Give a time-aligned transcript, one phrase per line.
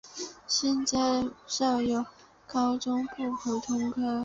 [0.47, 2.03] 现在设有
[2.47, 4.19] 高中部普通科。